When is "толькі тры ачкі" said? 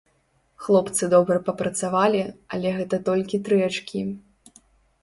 3.13-4.01